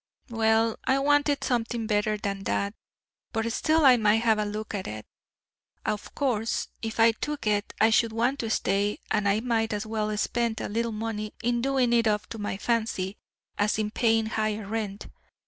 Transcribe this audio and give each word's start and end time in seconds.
"Well, 0.31 0.77
I 0.85 0.97
wanted 0.97 1.43
something 1.43 1.85
better 1.85 2.17
than 2.17 2.41
that; 2.45 2.73
but 3.33 3.53
still 3.53 3.85
I 3.85 3.97
might 3.97 4.23
have 4.23 4.39
a 4.39 4.45
look 4.45 4.73
at 4.73 4.87
it. 4.87 5.05
Of 5.85 6.15
course 6.15 6.69
if 6.81 6.99
I 6.99 7.11
took 7.11 7.45
it 7.45 7.71
I 7.79 7.91
should 7.91 8.11
want 8.11 8.39
to 8.39 8.49
stay, 8.49 8.97
and 9.11 9.29
I 9.29 9.41
might 9.41 9.73
as 9.73 9.85
well 9.85 10.17
spend 10.17 10.59
a 10.59 10.67
little 10.69 10.91
money 10.91 11.35
in 11.43 11.61
doing 11.61 11.93
it 11.93 12.07
up 12.07 12.25
to 12.29 12.39
my 12.39 12.57
fancy 12.57 13.17
as 13.59 13.77
in 13.77 13.91
paying 13.91 14.25
higher 14.25 14.65
rent. 14.65 15.05